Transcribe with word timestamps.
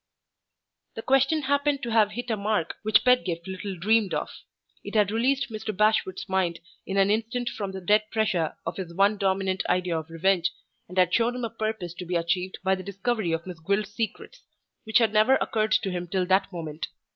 The 0.95 1.03
question 1.03 1.43
happened 1.43 1.83
to 1.83 1.91
have 1.91 2.13
hit 2.13 2.31
a 2.31 2.35
mark 2.35 2.73
which 2.81 3.03
Pedgift 3.05 3.47
little 3.47 3.77
dreamed 3.77 4.15
of. 4.15 4.31
It 4.83 4.95
had 4.95 5.11
released 5.11 5.51
Mr. 5.51 5.77
Bashwood's 5.77 6.27
mind 6.27 6.59
in 6.87 6.97
an 6.97 7.11
instant 7.11 7.49
from 7.49 7.71
the 7.71 7.81
dead 7.81 8.09
pressure 8.09 8.57
of 8.65 8.77
his 8.77 8.95
one 8.95 9.17
dominant 9.19 9.63
idea 9.69 9.95
of 9.99 10.09
revenge, 10.09 10.51
and 10.89 10.97
had 10.97 11.13
shown 11.13 11.35
him 11.35 11.45
a 11.45 11.51
purpose 11.51 11.93
to 11.93 12.05
be 12.07 12.15
achieved 12.15 12.57
by 12.63 12.73
the 12.73 12.81
discovery 12.81 13.31
of 13.31 13.45
Miss 13.45 13.59
Gwilt's 13.59 13.91
secrets 13.93 14.41
which 14.85 14.97
had 14.97 15.13
never 15.13 15.35
occurred 15.35 15.73
to 15.73 15.91
him 15.91 16.07
till 16.07 16.25
that 16.25 16.51
moment. 16.51 16.87